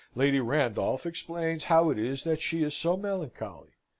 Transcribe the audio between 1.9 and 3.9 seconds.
it is that she is so melancholy.